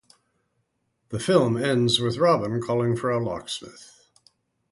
The 1.09 1.19
film 1.19 1.55
ends 1.55 1.99
with 1.99 2.17
Robin 2.17 2.59
calling 2.59 2.95
for 2.95 3.11
a 3.11 3.23
locksmith. 3.23 4.09